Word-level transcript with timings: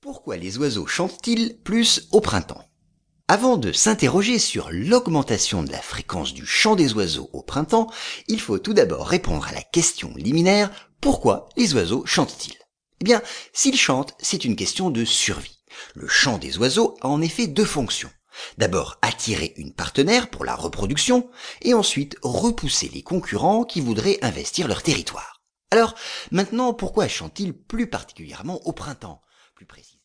Pourquoi 0.00 0.36
les 0.36 0.58
oiseaux 0.58 0.86
chantent-ils 0.86 1.58
plus 1.58 2.06
au 2.12 2.20
printemps? 2.20 2.62
Avant 3.26 3.56
de 3.56 3.72
s'interroger 3.72 4.38
sur 4.38 4.68
l'augmentation 4.70 5.64
de 5.64 5.72
la 5.72 5.82
fréquence 5.82 6.32
du 6.32 6.46
chant 6.46 6.76
des 6.76 6.92
oiseaux 6.92 7.28
au 7.32 7.42
printemps, 7.42 7.90
il 8.28 8.40
faut 8.40 8.60
tout 8.60 8.74
d'abord 8.74 9.08
répondre 9.08 9.48
à 9.48 9.52
la 9.52 9.62
question 9.62 10.12
liminaire 10.14 10.70
pourquoi 11.00 11.48
les 11.56 11.74
oiseaux 11.74 12.06
chantent-ils? 12.06 12.54
Eh 13.00 13.04
bien, 13.04 13.20
s'ils 13.52 13.76
chantent, 13.76 14.14
c'est 14.20 14.44
une 14.44 14.54
question 14.54 14.90
de 14.90 15.04
survie. 15.04 15.58
Le 15.96 16.06
chant 16.06 16.38
des 16.38 16.58
oiseaux 16.58 16.96
a 17.00 17.08
en 17.08 17.20
effet 17.20 17.48
deux 17.48 17.64
fonctions. 17.64 18.10
D'abord 18.56 18.98
attirer 19.02 19.52
une 19.56 19.74
partenaire 19.74 20.30
pour 20.30 20.44
la 20.44 20.54
reproduction, 20.54 21.28
et 21.62 21.74
ensuite 21.74 22.16
repousser 22.22 22.88
les 22.88 23.02
concurrents 23.02 23.64
qui 23.64 23.80
voudraient 23.80 24.20
investir 24.22 24.68
leur 24.68 24.84
territoire. 24.84 25.42
Alors, 25.72 25.96
maintenant, 26.30 26.72
pourquoi 26.72 27.08
chantent-ils 27.08 27.52
plus 27.52 27.90
particulièrement 27.90 28.64
au 28.64 28.72
printemps? 28.72 29.20
Plus 29.58 29.66
précis 29.66 29.96